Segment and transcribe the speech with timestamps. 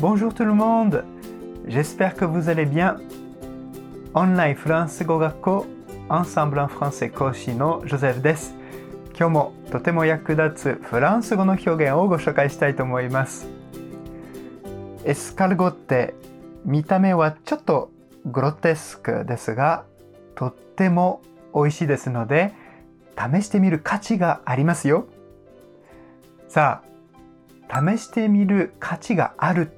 [0.00, 1.04] Bonjour tout le monde.
[1.66, 2.98] J'espère que vous allez bien.
[4.14, 5.66] オンラインフランス語学校
[6.08, 8.54] アンサンブランフランセ講師のジョゼフです
[9.18, 13.48] 今日もとても役立つフランス語の表現をご紹介したいと思います
[15.04, 16.14] エスカルゴって
[16.64, 17.90] 見た目はちょっと
[18.24, 19.84] グロテスクですが
[20.36, 21.22] とっても
[21.52, 22.54] 美味しいですので
[23.16, 25.08] 試してみる価値がありますよ
[26.46, 26.82] さ
[27.68, 29.77] あ試してみる価値がある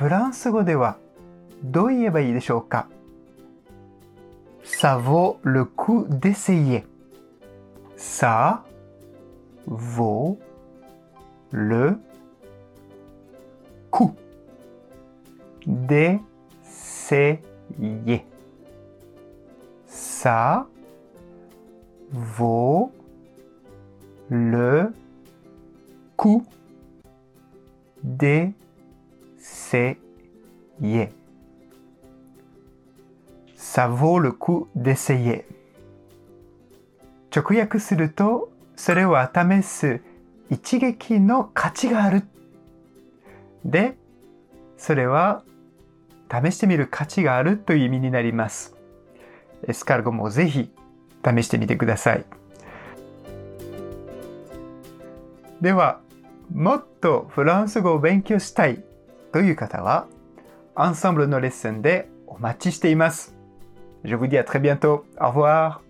[0.00, 0.96] フランス語では
[1.62, 2.88] どう言えばいいでしょうか
[4.64, 6.86] Ça vaut le coup d'essayer.
[7.98, 8.64] Ça
[9.66, 10.38] vaut
[11.50, 11.98] le
[13.90, 14.14] coup
[15.66, 16.24] d'essayer.
[19.86, 20.66] Ça
[22.10, 22.90] vaut
[24.30, 24.94] le
[26.16, 26.46] coup
[28.02, 28.54] d'essayer.
[33.56, 35.44] Ça vaut le coup d'essayer.
[37.34, 40.00] 直訳すると、それは試す
[40.50, 42.24] 一撃の価値がある。
[43.64, 43.96] で、
[44.76, 45.44] それは
[46.28, 48.74] 試してみる価値があるという意味になります。
[49.68, 50.72] エスカルゴもぜひ
[51.24, 52.24] 試してみてください。
[55.60, 56.00] では、
[56.52, 58.82] もっとフランス語を勉強したい
[59.31, 60.07] という方は、
[60.75, 63.35] アンサンブルのレッスンでお待ちしています。
[64.03, 65.05] Je vous dis à très bientôt.
[65.17, 65.81] Au revoir.